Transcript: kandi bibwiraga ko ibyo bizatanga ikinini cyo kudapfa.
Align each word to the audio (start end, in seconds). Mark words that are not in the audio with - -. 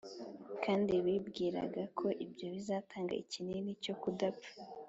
kandi 0.63 0.93
bibwiraga 1.05 1.83
ko 1.97 2.07
ibyo 2.25 2.45
bizatanga 2.53 3.13
ikinini 3.23 3.71
cyo 3.83 3.93
kudapfa. 4.01 4.53